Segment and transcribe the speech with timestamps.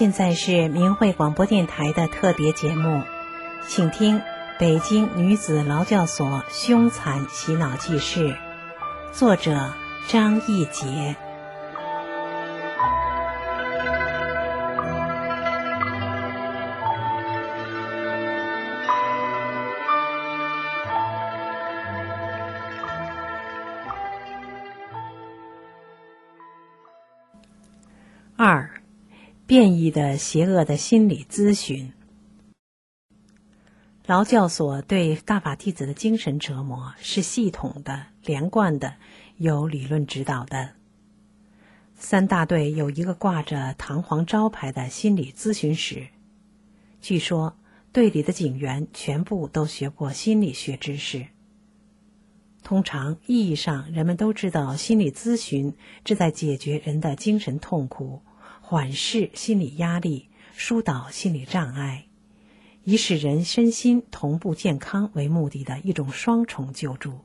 [0.00, 3.02] 现在是明慧广播电台的特别节目，
[3.68, 4.22] 请听
[4.58, 8.34] 北京女子劳教所凶残洗脑记事，
[9.12, 9.74] 作者
[10.08, 11.16] 张义杰。
[29.50, 31.92] 变异的邪恶的心理咨询，
[34.06, 38.94] 劳教所对大法弟子的精神折磨是系统的、连贯的、
[39.38, 40.74] 有理论指导的。
[41.96, 46.06] 三大队有一个挂着堂皇招牌的心理咨询室，
[47.00, 47.58] 据说
[47.90, 51.26] 队里的警员全部都学过心理学知识。
[52.62, 58.22] 通常意义上，人们都知道心理咨询旨在解决人的精神痛苦。
[58.70, 62.06] 缓释心理压力，疏导心理障碍，
[62.84, 67.18] 以使人身心同步健康为目的的一种双重救助。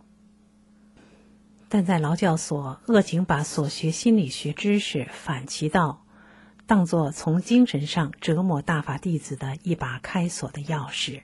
[1.70, 6.04] 但在劳教所，恶警把所学心理学知识反其道，
[6.66, 11.22] 当作从精神上折磨大法弟子的一把开锁的钥匙，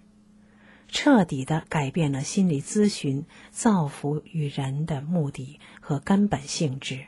[0.88, 7.08] 彻底的改变了心理咨询造福于人的目的和根本性质。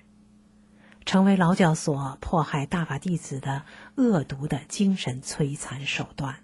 [1.05, 3.63] 成为劳教所迫害大法弟子的
[3.95, 6.37] 恶毒的精神摧残手段。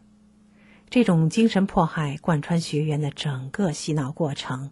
[0.90, 4.72] 这种精神迫害贯穿学员的整个洗脑过程，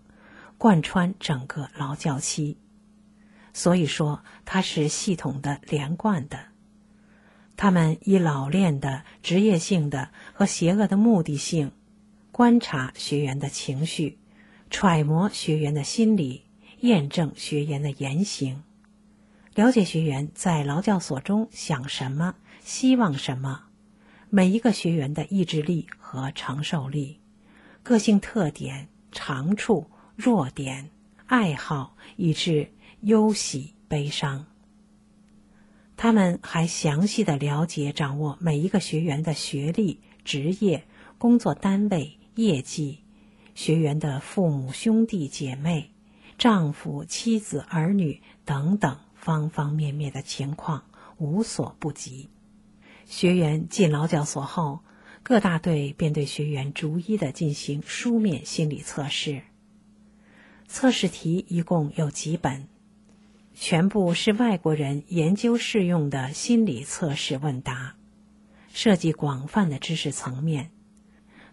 [0.57, 2.57] 贯穿整个劳教期。
[3.53, 6.39] 所以说，它是系统的、连贯的。
[7.55, 11.72] 他们以老练的、职业性的和邪恶的目的性，
[12.31, 14.19] 观察学员的情绪，
[14.69, 16.44] 揣摩学员的心理，
[16.81, 18.63] 验证学员的言行。
[19.57, 23.63] 了解学员在劳教所中想什么，希望什么，
[24.29, 27.19] 每一个学员的意志力和承受力、
[27.81, 30.91] 个性特点、长处、弱点、
[31.25, 34.45] 爱好，以致忧喜悲伤。
[35.95, 40.85] 他们还详细的了解掌握每一个学员的学历、职业、
[41.18, 43.00] 工作单位、业绩，
[43.56, 45.89] 学员的父母、兄弟姐妹、
[46.38, 49.00] 丈夫、妻子、儿女等等。
[49.27, 50.85] 方方面面的情况
[51.17, 52.29] 无所不及。
[53.05, 54.79] 学员进劳教所后，
[55.21, 59.41] 各大队便对学员逐一的进行书面心理测试。
[60.65, 62.69] 测试题一共有几本，
[63.53, 67.97] 全部是外国人研究适用的心理测试问答，
[68.71, 70.71] 涉及广泛的知识层面、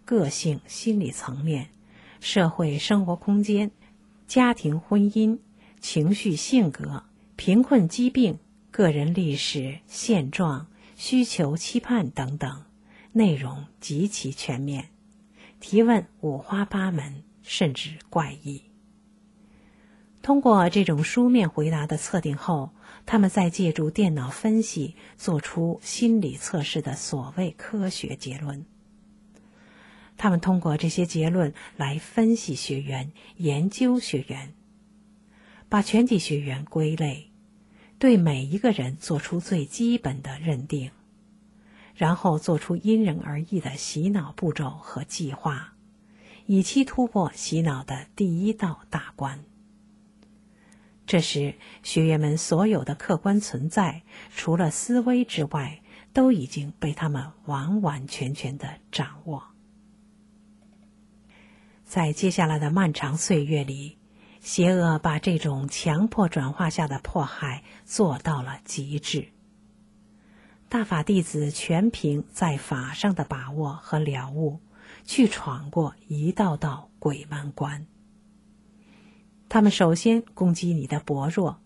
[0.04, 1.70] 个性心理层面、
[2.20, 3.72] 社会生活空间、
[4.28, 5.40] 家庭婚姻、
[5.80, 7.02] 情绪性格。
[7.36, 8.38] 贫困、疾病、
[8.70, 12.64] 个人历史现状、需求、期盼等等，
[13.12, 14.90] 内容极其全面，
[15.58, 18.62] 提问五花八门，甚至怪异。
[20.22, 22.70] 通过这种书面回答的测定后，
[23.04, 28.64] 他们再借助电脑分析，做出心理测试的所谓科学结论。
[30.16, 34.54] 他们通过这些结论来分析学员、研究学员。
[35.74, 37.32] 把全体学员归类，
[37.98, 40.92] 对每一个人做出最基本的认定，
[41.96, 45.74] 然后做出因人而异的洗脑步骤和计划，
[46.46, 49.40] 以期突破洗脑的第一道大关。
[51.08, 59.42] 这时，学员们所有的客观存在，除了思维之外，都已经被他们完完全全的掌握。
[61.84, 63.98] 在接下来的漫长岁月里。
[64.44, 69.28] 邪恶把这种强迫转化下的迫害做到了极致。
[70.68, 74.60] 大法弟子全凭在法上的把握和了悟，
[75.06, 77.86] 去闯过一道道鬼门关。
[79.48, 81.58] 他们首先攻击你的薄弱，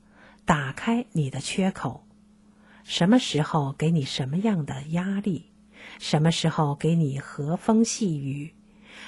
[0.44, 2.06] 打开你的缺口。
[2.84, 5.50] 什么时候给你什么样的压力？
[5.98, 8.54] 什么时候给你和风细雨？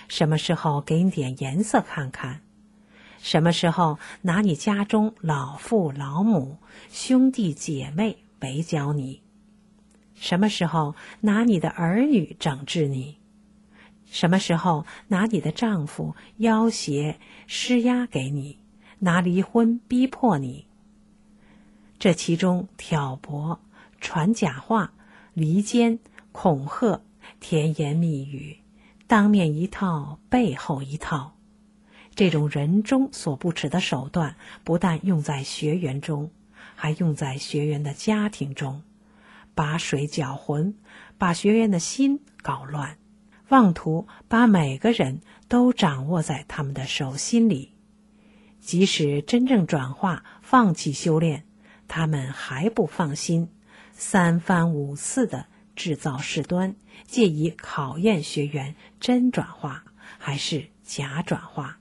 [0.09, 2.43] 什么时候给你点颜色看看？
[3.23, 6.57] 什么时候拿你家中老父老母、
[6.91, 9.21] 兄弟姐妹围剿你？
[10.15, 13.19] 什么时候拿你的儿女整治你？
[14.07, 18.59] 什么时候拿你的丈夫要挟施压给你？
[19.01, 20.67] 拿离婚逼迫你？
[21.99, 23.61] 这其中挑拨、
[24.01, 24.95] 传假话、
[25.35, 25.99] 离间、
[26.33, 27.03] 恐吓、
[27.39, 28.59] 甜言蜜语，
[29.07, 31.35] 当面一套，背后一套。
[32.21, 36.31] 这种人中所不齿的手段，不但用在学员中，
[36.75, 38.83] 还用在学员的家庭中，
[39.55, 40.75] 把水搅浑，
[41.17, 42.99] 把学员的心搞乱，
[43.49, 47.73] 妄图把每个人都掌握在他们的手心里。
[48.61, 51.47] 即使真正转化、放弃修炼，
[51.89, 53.49] 他们还不放心，
[53.93, 56.77] 三番五次的制造事端，
[57.07, 59.85] 借以考验学员真转化
[60.19, 61.80] 还是假转化。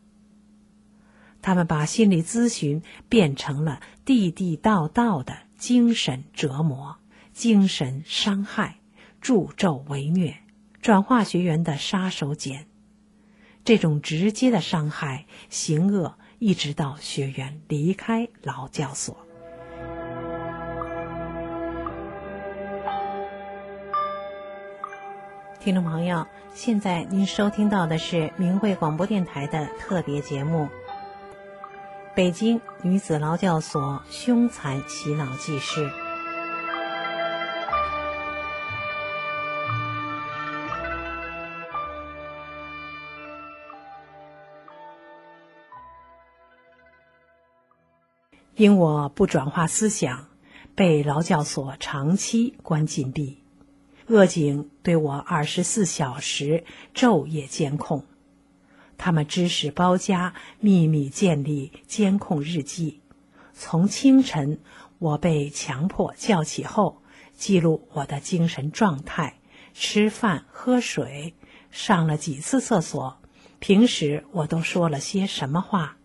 [1.41, 6.97] 他们把心理咨询变成了地地道道的精神折磨、
[7.33, 8.77] 精神伤害、
[9.21, 10.36] 助纣为虐，
[10.81, 12.65] 转化学员的杀手锏。
[13.63, 16.15] 这种直接的伤害、行恶。
[16.41, 19.18] 一直到学员离开劳教所。
[25.59, 30.59] 听众朋友，现在您收听到的是明慧广播电台的特别节目
[32.19, 35.86] 《北京女子劳教所凶残洗脑记事》。
[48.56, 50.27] 因我不转化思想，
[50.75, 53.42] 被劳教所长期关禁闭，
[54.07, 58.04] 恶警对我二十四小时昼夜监控。
[59.00, 63.00] 他们指使包家秘密建立监控日记，
[63.54, 64.60] 从清晨
[65.00, 67.01] 我被强迫叫起后，
[67.38, 69.40] 记录我的精神状态、
[69.74, 71.34] 吃饭、喝水、
[71.72, 73.18] 上了几次厕所，
[73.60, 75.96] 平时我都说了些什么话。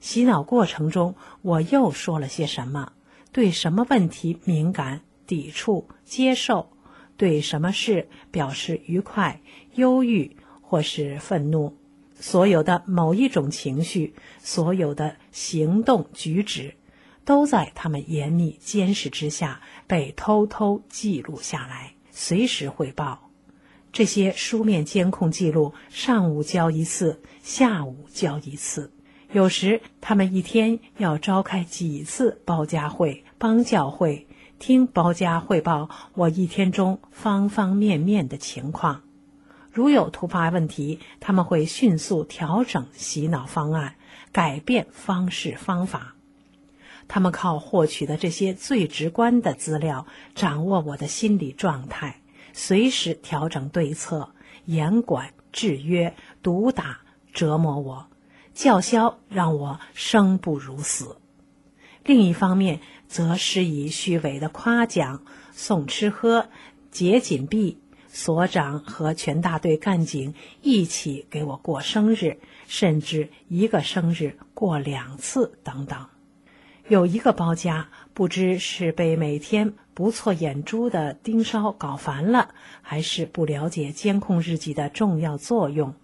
[0.00, 2.92] 洗脑过程中，我又说了些什么？
[3.30, 6.72] 对什么问题敏感、抵触、接受？
[7.16, 9.40] 对什么事表示愉快、
[9.74, 11.76] 忧郁或是愤怒？
[12.20, 16.76] 所有的某一种情绪，所有的行动举止，
[17.24, 23.30] 都在他们严密监视之下被偷偷记录下来，随时汇报。
[23.92, 28.92] 这些书面监控记录，上午交一次，下午交一次。
[29.32, 34.26] 有时他们一天要召开几次包家会、帮教会，
[34.58, 39.02] 听包家汇报我一天中方方面面的情况。
[39.72, 43.94] 如有突发问题，他们会迅速调整洗脑方案，
[44.32, 46.14] 改变方式方法。
[47.08, 52.20] 他们靠获取的这些最直观的资料，掌握我的心理状态，
[52.52, 54.30] 随时调整对策，
[54.64, 57.00] 严管、制约、毒打、
[57.32, 58.06] 折磨我。
[58.52, 61.16] 叫嚣让我生不如死，
[62.04, 66.48] 另一方面则施以虚伪的夸奖、送吃喝、
[66.90, 67.78] 解紧闭。
[68.12, 76.06] 所长和全大队干警一起给我过生日，甚至一个生日过两次等等。
[76.88, 82.52] 有一个包家，不知是被每天不错眼珠的盯梢搞烦了，
[82.82, 85.94] 还是不了解监控日记的重要作用。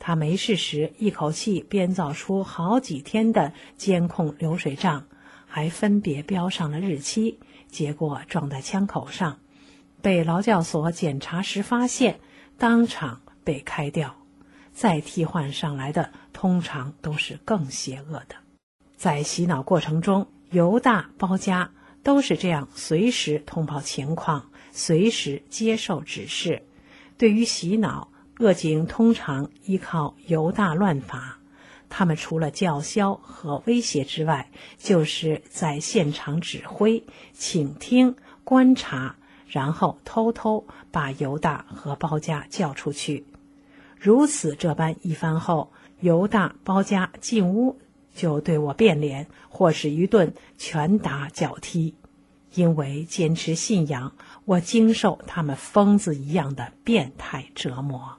[0.00, 5.06] 他没事时一口气编造出好几天的监控流水账，
[5.46, 7.38] 还分别标上了日期，
[7.68, 9.38] 结果撞在枪口上，
[10.02, 12.20] 被劳教所检查时发现，
[12.58, 14.16] 当场被开掉。
[14.72, 18.36] 再替换上来的通常都是更邪恶的。
[18.96, 21.70] 在洗脑过程中，犹大、包家
[22.02, 26.62] 都是这样，随时通报情况，随时接受指示。
[27.16, 28.08] 对于洗脑。
[28.38, 31.38] 恶警通常依靠犹大乱法，
[31.88, 39.16] 他们除了叫嚣和威胁之外，就是在现场指挥、倾听、观察，
[39.52, 43.26] 然后偷偷把犹大和包家叫出去。
[43.98, 47.78] 如此这般一番后，犹大、包家进屋
[48.14, 51.94] 就对我变脸，或是一顿拳打脚踢。
[52.54, 54.12] 因为坚持信仰，
[54.44, 58.16] 我经受他们疯子一样的变态折磨。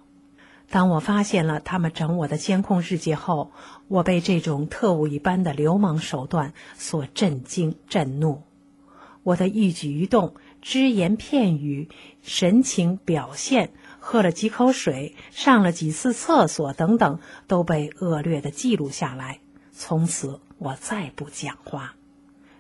[0.70, 3.52] 当我发现了他们整我的监控日记后，
[3.88, 8.42] 我被这种特务一般的流氓手段所震惊、震怒。
[9.22, 11.90] 我的一举一动、只言片语、
[12.22, 19.42] 神情表现、喝了几口水、上了几次厕所等等，都被恶劣的记录下来。
[19.74, 21.96] 从此，我再不讲话，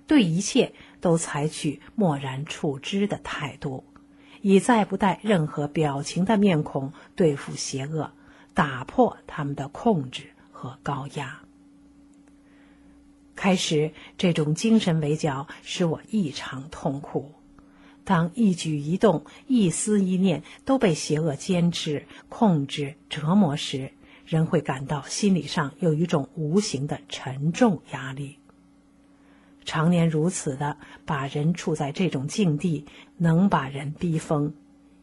[0.05, 3.85] 对一切都采取漠然处之的态度。
[4.41, 8.11] 以再不带任何表情的面孔对付邪恶，
[8.53, 11.39] 打破他们的控制和高压。
[13.33, 17.31] 开始，这种精神围剿使我异常痛苦。
[18.03, 23.91] 当一举一动、一思一念都被邪恶监制、控制、折磨时，
[24.25, 28.37] 人会感到心理上有一种无形的沉重压力。
[29.65, 32.85] 常年如此的把人处在这种境地，
[33.17, 34.53] 能把人逼疯。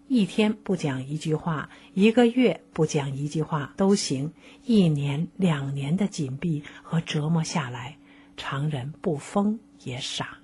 [0.06, 4.32] 一天不讲一句话，一个月不讲一句话都行。
[4.64, 7.96] 一年、两年的紧闭和折磨下来，
[8.36, 10.38] 常人不疯也傻。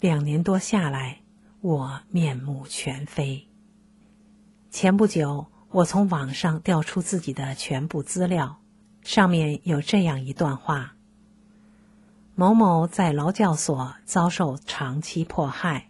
[0.00, 1.20] 两年多下来，
[1.60, 3.48] 我面目全非。
[4.70, 8.60] 前不久，我从网上调出自己的全部资料，
[9.02, 10.94] 上面有这样一段话：
[12.34, 15.88] 某某在劳教所遭受长期迫害。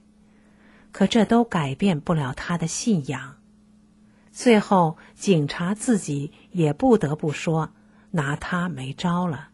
[0.92, 3.36] 可这都改变不了他的信仰。
[4.32, 7.70] 最后，警察自己也不得不说，
[8.12, 9.48] 拿他没招了。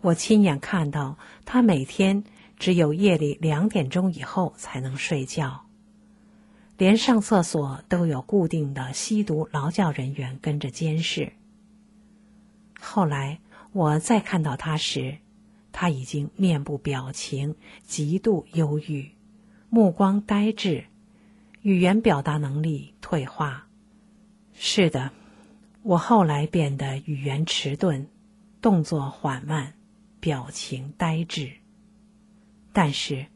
[0.00, 2.24] 我亲眼看到他每天
[2.62, 5.66] 只有夜里两点钟以后才能睡觉，
[6.78, 11.32] 连上厕所都有固定的吸毒劳教人员跟着监视。
[12.78, 13.40] 后来
[13.72, 15.18] 我再看到他时，
[15.72, 19.10] 他已经面部表情极度忧郁。
[19.68, 20.84] 目光呆滞，
[21.62, 23.66] 语言表达能力退化。
[24.54, 25.10] 是的，
[25.82, 28.06] 我后来变得语言迟钝，
[28.60, 29.74] 动作缓慢，
[30.20, 31.54] 表情呆滞。
[32.72, 33.26] 但是，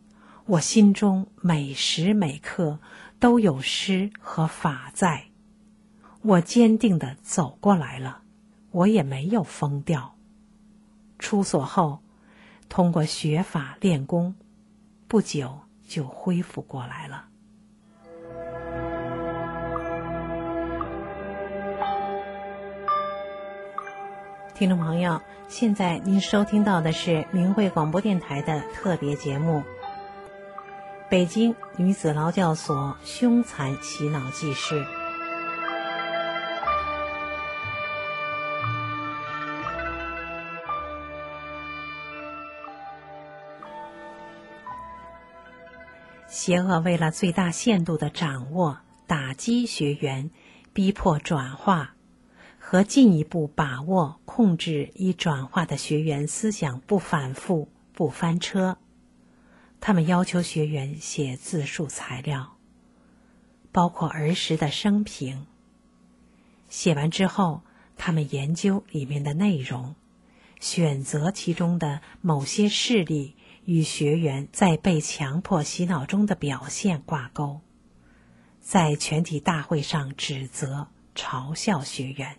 [0.46, 2.78] 我心中每时每刻
[3.18, 5.26] 都有诗和法在。
[6.22, 8.22] 我坚定的走过来了，
[8.70, 10.16] 我也没有疯掉。
[11.18, 12.00] 出所后，
[12.68, 14.34] 通过学法练功，
[15.06, 15.60] 不久。
[15.88, 17.28] 就恢复过来了。
[24.58, 29.58] 听众朋友，现在您收听到的是明慧广播电台的特别节目
[31.10, 34.82] 《北京女子劳教所凶残洗脑记事》。
[46.26, 50.30] 邪恶为了最大限度的掌握、打击学员，
[50.72, 51.95] 逼迫转化，
[52.68, 58.76] 和进一步把握、控制已转化的学员思想不反复、不翻车。
[59.80, 62.56] 他们要求学员写自述材料，
[63.70, 65.46] 包括儿时的生平。
[66.68, 67.62] 写完之后，
[67.96, 69.94] 他们研究里面的内容，
[70.58, 73.36] 选择其中的某些事例。
[73.64, 77.60] 与学员在被强迫洗脑中的表现挂钩，
[78.60, 82.38] 在全体大会上指责、嘲笑学员：“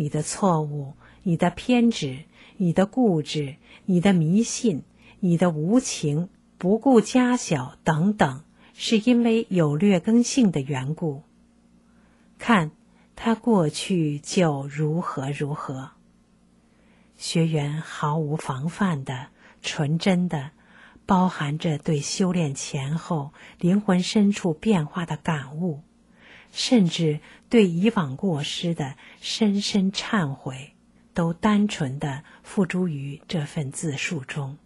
[0.00, 2.20] 你的错误，你的偏执，
[2.56, 4.82] 你的固执，你的迷信，
[5.18, 8.42] 你的无情、不顾家小等等，
[8.72, 11.22] 是因为有劣根性的缘故。
[12.38, 12.70] 看
[13.14, 15.90] 他过去就如何如何。”
[17.18, 19.26] 学员毫无防范的。
[19.60, 20.52] 纯真的，
[21.04, 25.82] 包含着对修炼前后灵魂深处变化的感悟，
[26.52, 30.74] 甚至对以往过失的深深忏悔，
[31.14, 34.58] 都单纯的付诸于这份自述中，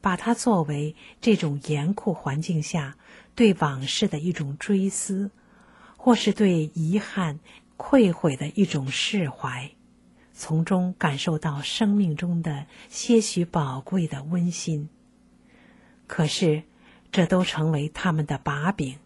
[0.00, 2.96] 把它作为这种严酷环境下
[3.34, 5.30] 对往事的一种追思，
[5.96, 7.40] 或是对遗憾、
[7.76, 9.70] 愧悔的一种释怀。
[10.32, 14.88] 从中感受到生命中的些许宝贵的温馨。
[16.06, 16.62] 可是，
[17.10, 18.98] 这都成为他们的把柄，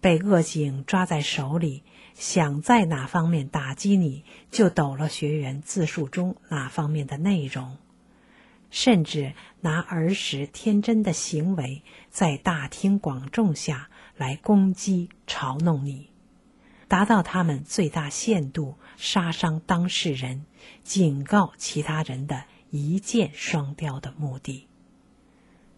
[0.00, 1.82] 被恶警抓在手里，
[2.14, 7.76] 想在哪方面打击你，就抖了学员自述中哪方面的内容，
[8.70, 16.10] 甚至拿儿时天真的行为，在大庭广众下来攻击、嘲弄你。
[16.88, 20.46] 达到他们最大限度杀伤当事人、
[20.84, 24.68] 警告其他人的一箭双雕的目的。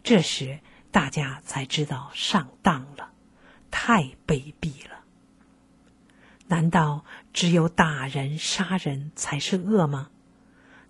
[0.03, 0.61] 这时，
[0.91, 3.13] 大家才知道上当了，
[3.71, 5.05] 太卑鄙了。
[6.47, 10.11] 难道只有打人、杀人才是恶吗？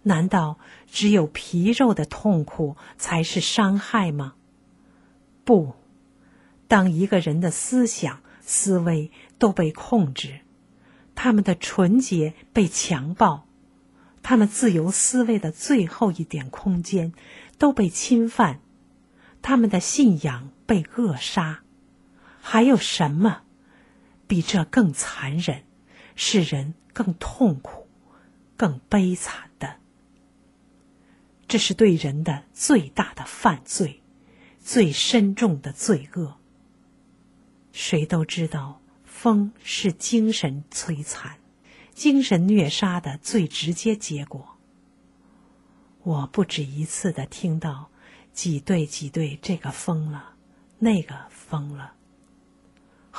[0.02, 4.34] 难道只有皮肉的痛苦才是伤害吗？
[5.44, 5.74] 不，
[6.66, 8.20] 当一个人的思想。
[8.50, 10.40] 思维都被控制，
[11.14, 13.46] 他们的纯洁被强暴，
[14.22, 17.12] 他们自由思维的最后一点空间
[17.58, 18.60] 都被侵犯，
[19.42, 21.60] 他们的信仰被扼杀，
[22.40, 23.42] 还有什么
[24.26, 25.64] 比这更残忍、
[26.16, 27.88] 使人更痛苦、
[28.56, 29.76] 更悲惨的？
[31.46, 34.02] 这是对人的最大的犯罪，
[34.60, 36.36] 最深重的罪恶。
[37.72, 41.38] 谁都知道，疯是精神摧残、
[41.94, 44.56] 精神虐杀的最直接结果。
[46.02, 47.90] 我不止一次的听到
[48.32, 50.34] 挤兑挤兑，这个疯了，
[50.78, 51.94] 那个疯了。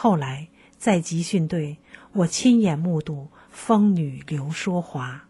[0.01, 1.77] 后来在集训队，
[2.13, 5.27] 我亲眼目睹疯女刘淑华，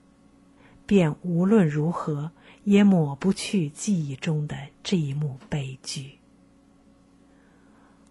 [0.86, 2.32] 便无论如何
[2.66, 6.20] 也抹不去记忆中的这一幕悲剧。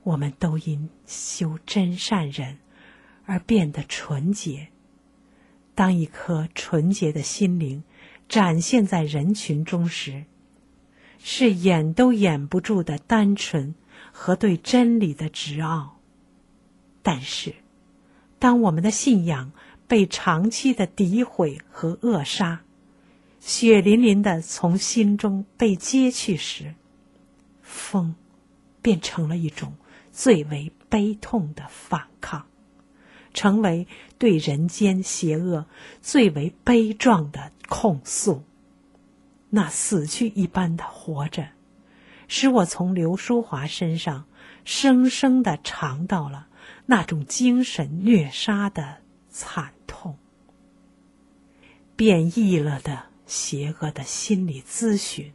[0.03, 2.59] 我们都因修真善忍
[3.25, 4.67] 而变得纯洁。
[5.77, 7.85] 当一颗纯洁的心灵
[8.29, 10.25] 展现在人群中时，
[11.21, 13.77] 是掩都掩不住的单纯
[14.11, 15.98] 和对真理的执拗。
[17.11, 17.55] 但是，
[18.39, 19.53] 当我们的信仰
[19.87, 22.61] 被长期的诋毁和扼杀，
[23.41, 26.75] 血淋淋的从心中被揭去时，
[27.63, 28.15] 风
[28.83, 29.73] 变成了一种
[30.13, 32.45] 最为悲痛的反抗，
[33.33, 33.87] 成为
[34.19, 35.65] 对人间邪恶
[36.03, 38.45] 最为悲壮的控诉。
[39.49, 41.49] 那死去一般的活着，
[42.29, 44.27] 使我从刘淑华身上
[44.67, 46.48] 生生的尝到了。
[46.91, 50.17] 那种精神虐杀的惨痛，
[51.97, 55.35] 变异了的邪恶的心理咨询，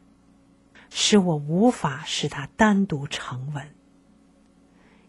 [0.90, 3.70] 使我无法使它单独成文。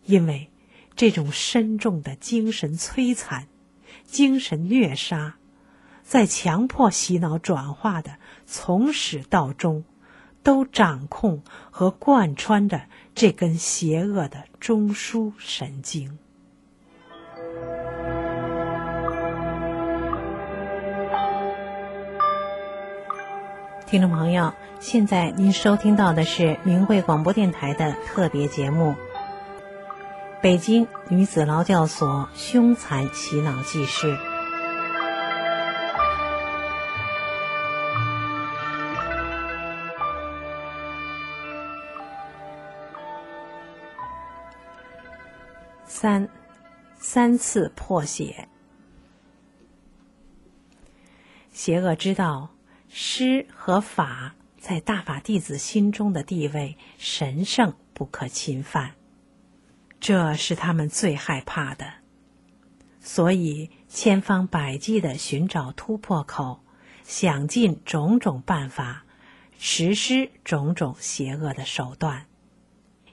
[0.04, 0.50] 因为
[0.94, 3.48] 这种深重的精神摧残、
[4.04, 5.36] 精神虐杀，
[6.02, 9.84] 在强迫洗脑转化的从始到终，
[10.42, 16.18] 都掌控和贯穿着这根邪恶的中枢神经。
[23.94, 28.90] 听众朋友，现在您收听到的是明慧广播电台的特别节目
[30.42, 34.16] 《北京女子劳教所凶残洗脑记事》。
[45.86, 46.28] 三，
[46.96, 48.48] 三次破血，
[51.52, 52.53] 邪恶之道。
[52.96, 58.94] 师和法在大法弟子心中的地位神圣不可侵犯，
[59.98, 61.94] 这是他们最害怕的，
[63.00, 66.60] 所以千方百计的寻找突破口，
[67.02, 69.04] 想尽种种办法，
[69.58, 72.26] 实施种种邪恶的手段，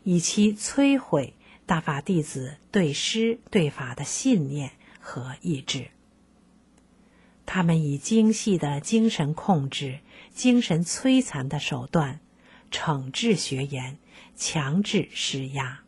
[0.03, 1.33] 以期摧毁
[1.65, 5.87] 大法弟子对师对法的信念和意志。
[7.53, 9.99] 他们以精细的精神控制、
[10.33, 12.21] 精神摧残的手段，
[12.71, 13.97] 惩治学员，
[14.37, 15.81] 强制施压，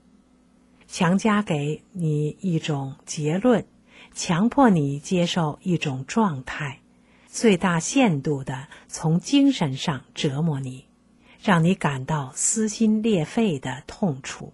[0.89, 3.65] 强加给你一种结论，
[4.13, 6.81] 强迫你接受一种状态，
[7.27, 10.83] 最大限度的从精神上折磨你，
[11.41, 14.51] 让你感到撕心裂肺的痛楚。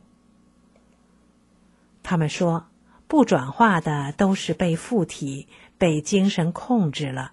[2.04, 2.67] 他们说，
[3.08, 5.48] 不转化的都是被附体。
[5.79, 7.31] 被精神控制了，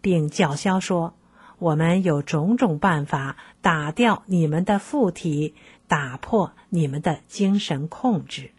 [0.00, 1.14] 并叫嚣说
[1.60, 5.54] ：“我们有种种办法打掉你们的附体，
[5.86, 8.50] 打破你们的精神控制。”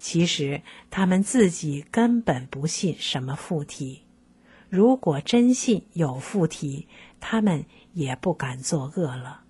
[0.00, 4.04] 其实他们自己根本不信什么附体。
[4.70, 6.88] 如果真信有附体，
[7.20, 9.42] 他们也不敢作恶了。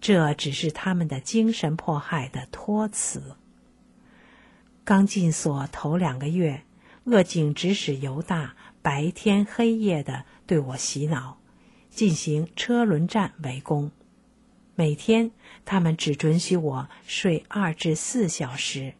[0.00, 3.34] 这只是他们的精神迫害的托词。
[4.84, 6.62] 刚进所头两个月。
[7.04, 11.38] 恶警指使犹大白天黑夜的对我洗脑，
[11.88, 13.90] 进行车轮战围攻。
[14.74, 15.30] 每天
[15.64, 18.94] 他们只准许我睡二至四小时，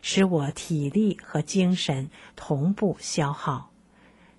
[0.00, 3.70] 使我体力和精神同步消耗，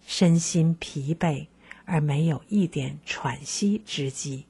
[0.06, 1.48] 身心疲惫
[1.86, 4.46] 而没有一点喘息之机。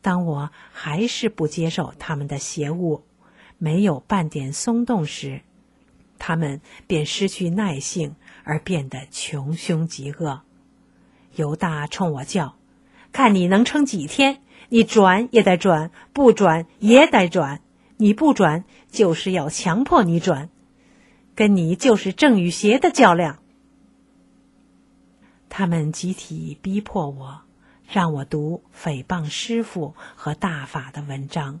[0.00, 3.02] 当我还是不接受他们的邪物，
[3.58, 5.42] 没有半点松动时，
[6.18, 10.42] 他们便失去耐性，而变得穷凶极恶。
[11.34, 12.56] 犹大冲我叫
[13.12, 14.42] ：“看你能撑几天？
[14.68, 17.60] 你转也得转，不转也得转。
[17.98, 20.50] 你不转，就是要强迫你转，
[21.34, 23.38] 跟你就是正与邪的较量。”
[25.48, 27.42] 他们集体逼迫我，
[27.90, 31.60] 让我读诽谤师傅和大法的文章，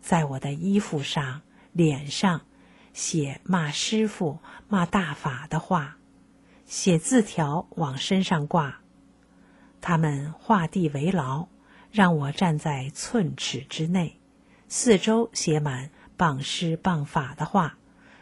[0.00, 2.42] 在我的衣服上、脸上。
[2.92, 5.96] 写骂师傅、骂大法的话，
[6.66, 8.80] 写字条往身上挂。
[9.80, 11.48] 他们画地为牢，
[11.90, 14.18] 让我站在寸尺之内，
[14.68, 17.78] 四周写满谤师谤法的话，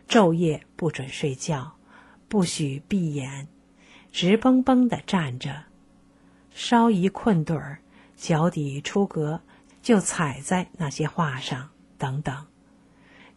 [0.06, 1.76] 昼夜不准睡觉，
[2.28, 3.48] 不许闭眼，
[4.12, 5.64] 直绷绷的站着。
[6.50, 7.80] 稍一困盹儿，
[8.16, 9.40] 脚底出格，
[9.82, 12.46] 就踩在那些画上，等等。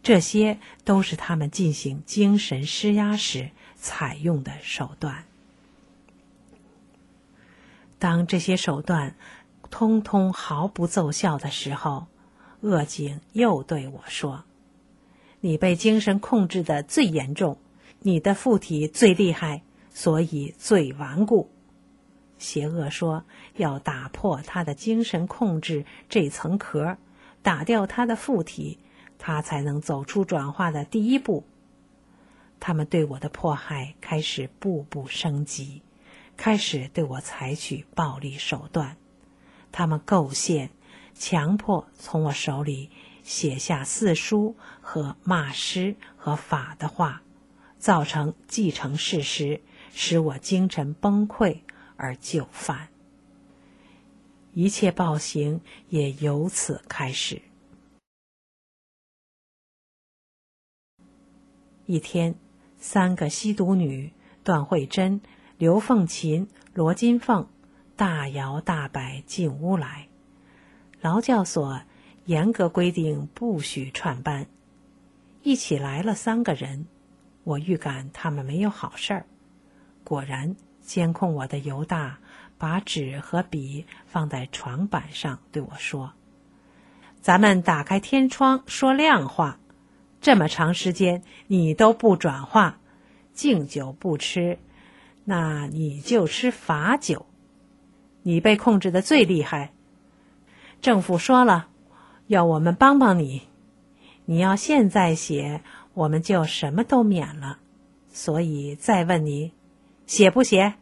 [0.02, 5.24] 这些都是他们进行精神施压时采用的手段。
[7.98, 9.14] 当这些手段
[9.68, 12.06] 通通毫不奏效的时候，
[12.62, 14.44] 恶警又对我说
[15.40, 17.58] ：“你被精神控制的最严重，
[18.00, 21.50] 你的附体最厉害，所以最顽固。”
[22.38, 23.24] 邪恶说
[23.56, 26.96] ：“要打破他的精神控制这层壳，
[27.42, 28.78] 打掉他的附体。”
[29.20, 31.44] 他才能走出转化的第一步。
[32.58, 35.82] 他们对我的迫害开始步步升级，
[36.36, 38.96] 开始对我采取暴力手段。
[39.70, 40.70] 他们构陷、
[41.14, 42.90] 强迫从我手里
[43.22, 47.22] 写下四书和骂诗和法的话，
[47.78, 49.60] 造成既成事实，
[49.94, 51.60] 使我精神崩溃
[51.96, 52.88] 而就范。
[54.52, 57.42] 一切暴行也由此开始。
[61.90, 62.36] 一天，
[62.78, 64.12] 三个吸毒女
[64.44, 65.20] 段慧珍、
[65.58, 67.48] 刘凤琴、罗金凤
[67.96, 70.06] 大摇大摆进屋来。
[71.00, 71.82] 劳教所
[72.26, 74.46] 严格规定不许串班。
[75.42, 76.86] 一起来了三个人，
[77.42, 79.26] 我预感他们没有好事儿。
[80.04, 82.20] 果然，监控我的犹大
[82.56, 86.12] 把纸和笔放在床板上，对我说
[87.20, 89.58] ：“咱们打开天窗说亮话。”
[90.20, 92.78] 这么长时间你都不转化，
[93.32, 94.58] 敬酒不吃，
[95.24, 97.24] 那你就吃罚酒。
[98.22, 99.72] 你被控制的最厉害，
[100.82, 101.68] 政府说了，
[102.26, 103.48] 要我们帮帮你。
[104.26, 105.62] 你要现在写，
[105.94, 107.58] 我们就什么都免了。
[108.10, 109.52] 所以再问你，
[110.06, 110.74] 写不写？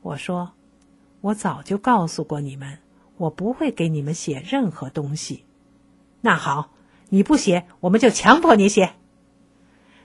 [0.00, 0.52] 我说，
[1.20, 2.78] 我早就告诉过你们，
[3.18, 5.44] 我不会给你们写任何东西。
[6.22, 6.70] 那好。
[7.14, 8.94] 你不写，我们就强迫你写。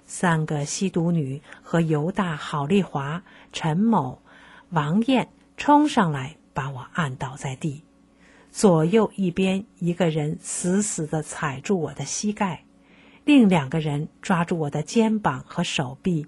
[0.05, 4.21] 三个吸毒女和犹大、郝丽华、陈某、
[4.69, 7.83] 王艳冲上来，把我按倒在地。
[8.51, 12.63] 左右一边一个人死死的踩住我的膝盖，
[13.25, 16.27] 另两个人抓住我的肩膀和手臂，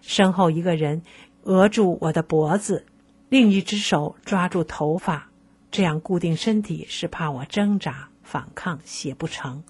[0.00, 1.02] 身后一个人
[1.44, 2.84] 扼住我的脖子，
[3.28, 5.28] 另一只手抓住头发，
[5.70, 9.62] 这样固定身体是怕我挣扎反抗写不成。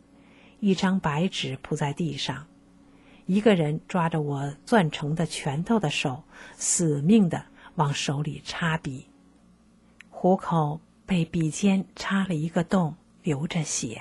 [0.60, 2.46] 一张白纸铺在地上，
[3.26, 6.24] 一个人抓着我攥成的拳头的手，
[6.56, 9.06] 死命的往手里插笔，
[10.08, 14.00] 虎口被笔尖插了一个洞，流着血。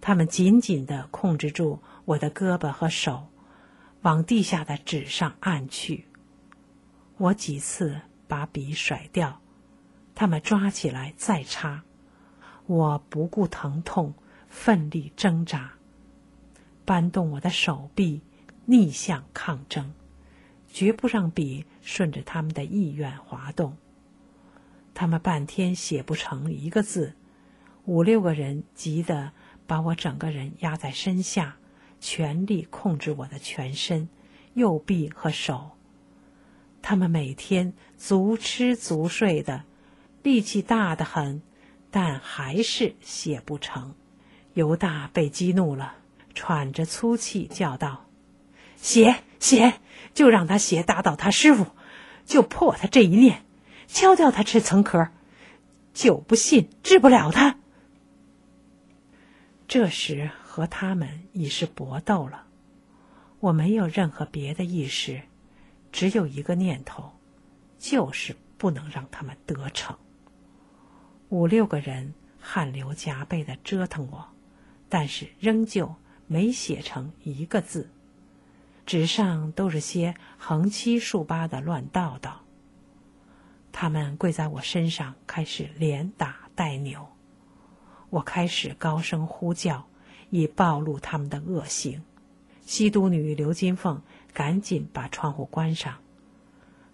[0.00, 3.26] 他们紧紧的控制住我的胳膊和手，
[4.02, 6.06] 往地下的纸上按去。
[7.16, 9.40] 我几次把笔甩掉，
[10.14, 11.82] 他们抓起来再插。
[12.66, 14.14] 我不顾疼痛，
[14.48, 15.72] 奋力挣扎。
[16.88, 18.22] 搬动我的手臂，
[18.64, 19.92] 逆向抗争，
[20.72, 23.76] 绝不让笔顺着他们的意愿滑动。
[24.94, 27.12] 他们半天写不成一个字，
[27.84, 29.32] 五六个人急得
[29.66, 31.58] 把我整个人压在身下，
[32.00, 34.08] 全力控制我的全身、
[34.54, 35.72] 右臂和手。
[36.80, 39.64] 他们每天足吃足睡的，
[40.22, 41.42] 力气大得很，
[41.90, 43.94] 但还是写不成。
[44.54, 45.97] 犹大被激怒了。
[46.38, 48.06] 喘着粗气叫道
[48.80, 49.80] ：“写写，
[50.14, 51.66] 就让他写，打倒他师傅，
[52.26, 53.42] 就破他这一念，
[53.88, 55.08] 敲掉他这层壳，
[55.92, 57.58] 就不信治不了他。”
[59.66, 62.44] 这时和他们已是搏斗了，
[63.40, 65.22] 我没有任何别的意识，
[65.90, 67.18] 只有一个念头，
[67.80, 69.98] 就是不能让他们得逞。
[71.30, 74.28] 五六个人汗流浃背的折腾我，
[74.88, 75.96] 但是仍旧。
[76.28, 77.90] 没写成一个字，
[78.86, 82.42] 纸上都是些横七竖八的乱道道。
[83.72, 87.08] 他们跪在我身上，开始连打带扭。
[88.10, 89.86] 我开始高声呼叫，
[90.30, 92.02] 以暴露他们的恶行。
[92.64, 94.02] 吸毒女刘金凤
[94.34, 95.98] 赶紧把窗户关上。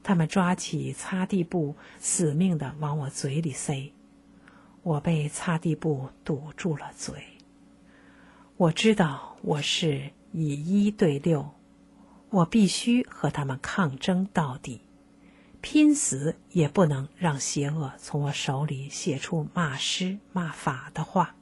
[0.03, 3.93] 他们抓起擦地布，死命的往我嘴里塞。
[4.83, 7.34] 我被擦地布堵住了嘴。
[8.57, 11.51] 我知道我是以一对六，
[12.31, 14.81] 我必须和他们抗争到底，
[15.61, 21.35] 拼死也不能让邪恶从我手里写出骂诗骂法的话。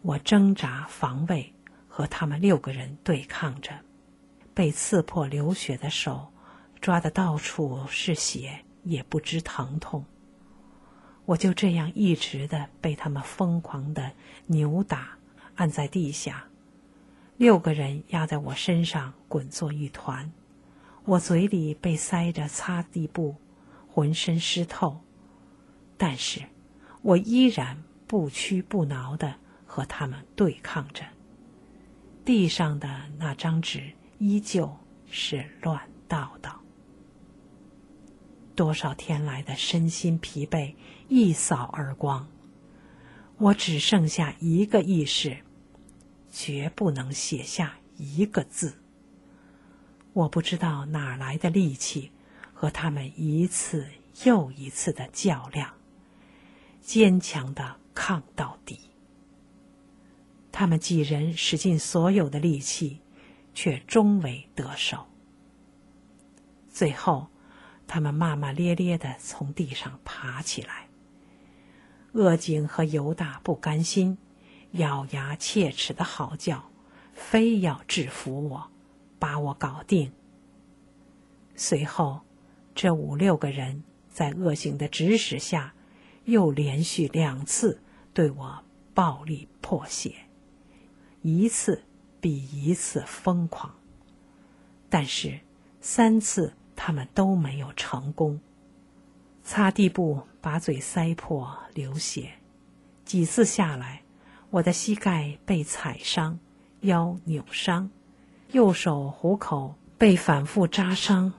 [0.00, 1.52] 我挣扎防卫，
[1.88, 3.80] 和他们六个人对抗着，
[4.54, 6.32] 被刺破流血的手
[6.80, 10.06] 抓得到处是血，也不知疼痛。
[11.26, 14.12] 我就这样一直的被他们疯狂的
[14.46, 15.15] 扭打，
[15.56, 16.44] 按在地下，
[17.36, 20.32] 六个人压在我身上滚作一团，
[21.04, 23.36] 我嘴里被塞着擦地布，
[23.88, 25.00] 浑身湿透，
[25.96, 26.42] 但是
[27.02, 31.04] 我依然不屈不挠的和他们对抗着。
[32.24, 34.76] 地上的那张纸依旧
[35.08, 36.60] 是乱道道。
[38.54, 40.74] 多少天来的身心疲惫
[41.08, 42.26] 一扫而光，
[43.36, 45.36] 我只剩下一个意识，
[46.38, 48.74] 绝不能写下一个字。
[50.12, 52.12] 我不知道哪来的力气
[52.52, 53.86] 和他们一次
[54.24, 55.72] 又一次的较量，
[56.82, 58.80] 坚强的抗到底。
[60.52, 63.00] 他们几人使尽所有的力气，
[63.54, 65.06] 却终未得手。
[66.68, 67.28] 最后。
[67.88, 70.88] 他们骂骂咧咧的从地上爬起来。
[72.14, 74.18] 恶警和犹大不甘心，
[74.76, 76.70] 咬牙切齿的嚎叫，
[77.12, 78.70] 非要制服我，
[79.18, 80.12] 把我搞定。
[81.54, 82.20] 随后，
[82.74, 85.74] 这五六个人在恶警的指使下，
[86.24, 87.80] 又连续两次
[88.14, 90.14] 对我暴力破血，
[91.22, 91.84] 一次
[92.20, 93.74] 比一次疯狂。
[94.88, 95.40] 但是
[95.80, 96.54] 三次。
[96.78, 98.38] 他们都没有成功。
[99.42, 102.34] 擦地布把嘴塞破流血，
[103.02, 104.02] 几次下来，
[104.50, 106.38] 我的膝盖被踩伤，
[106.80, 107.90] 腰扭伤，
[108.52, 111.32] 右手虎口被反复扎伤，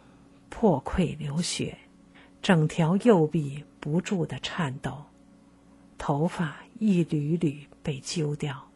[0.49, 1.77] 破溃流血，
[2.41, 5.05] 整条右臂不住的颤抖，
[5.97, 8.67] 头发一缕缕被揪掉。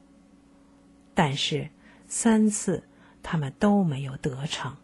[1.14, 1.70] 但是
[2.08, 2.84] 三次
[3.22, 4.78] 他们都没有得逞。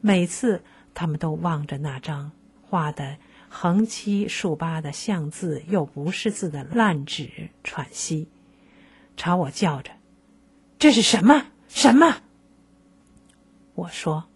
[0.00, 2.32] 每次，他们都望着那张
[2.62, 3.16] 画的
[3.48, 8.28] 横七竖八的像字又不是字的烂纸喘息，
[9.20, 9.90] 朝我叫着
[10.80, 11.48] ：“这是什么？
[11.68, 12.22] 什么？”
[13.76, 14.30] 我说：“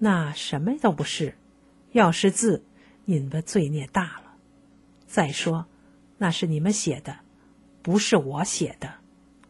[0.00, 1.36] 那什么都不是。
[1.92, 2.64] 要是字，
[3.04, 4.36] 你们罪孽大了。
[5.06, 5.66] 再说，
[6.16, 7.18] 那是你们写的，
[7.82, 8.94] 不是我写的。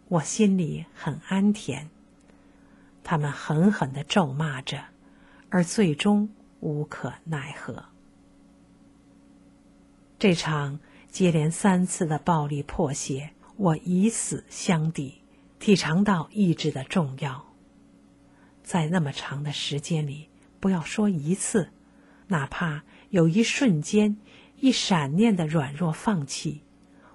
[0.08, 1.84] 我心里很安恬。”
[3.04, 4.86] 他们狠狠的咒骂着。
[5.48, 7.84] 而最终无可奈何。
[10.18, 15.20] 这场接连三次的暴力破鞋，我以死相抵，
[15.58, 17.52] 体尝到意志的重要。
[18.62, 21.70] 在那么长的时间里，不要说一次，
[22.28, 24.16] 哪怕有一瞬间、
[24.60, 26.62] 一闪念的软弱放弃，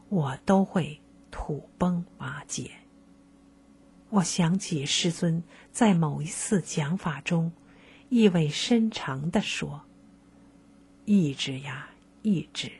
[0.10, 2.70] 我都会土崩瓦解。
[4.12, 7.52] 我想起师尊在某一次讲法中。
[8.10, 9.82] 意味深长地说
[11.06, 11.90] ：“意志呀，
[12.22, 12.72] 意志！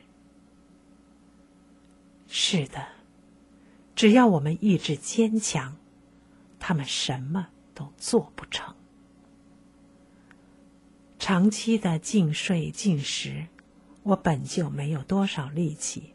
[2.28, 2.86] 是的，
[3.96, 5.76] 只要我们意志坚强，
[6.60, 8.76] 他们什么都做不成。
[11.18, 13.46] 长期的静睡进食，
[14.04, 16.12] 我本就没有多少力气，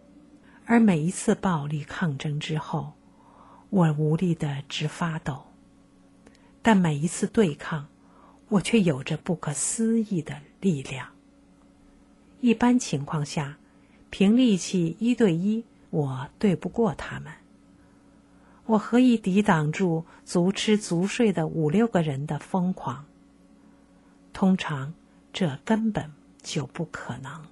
[0.66, 2.94] 而每一次暴力抗争之后，
[3.70, 5.48] 我无力的直发抖。
[6.62, 7.88] 但每一次对抗。”
[8.52, 11.08] 我却有着不可思议的力量。
[12.42, 13.58] 一般情况下，
[14.10, 17.32] 凭力气一对一，我对不过他们。
[18.72, 23.06] 我何以抵挡住足吃足睡的五六个人的疯狂？
[24.32, 24.94] 通常
[25.34, 27.48] 这根本就不可能。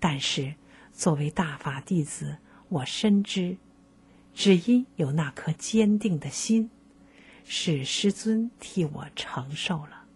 [0.00, 0.54] 但是
[0.92, 2.38] 作为大法弟子，
[2.68, 3.56] 我深知，
[4.34, 6.70] 只因有那颗坚定的心。
[7.44, 10.06] 是师尊替我承受了，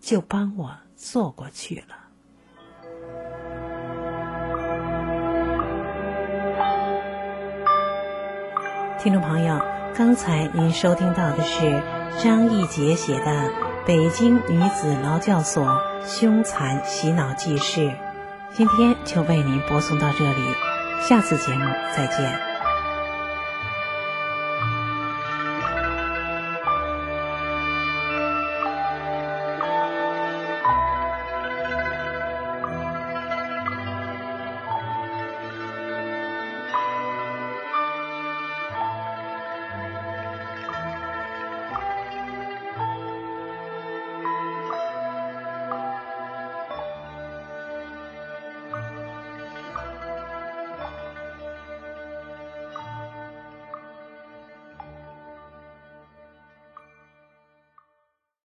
[0.00, 2.03] 就帮我做过去了。
[9.04, 9.60] 听众朋友，
[9.94, 11.82] 刚才您收听到的是
[12.22, 13.26] 张义杰写的
[13.84, 17.80] 《北京女子劳教所凶残洗脑记事》，
[18.54, 20.40] 今天就为您播送到这里，
[21.06, 22.53] 下次节目再见。